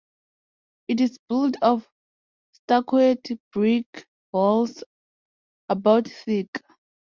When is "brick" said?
3.53-4.07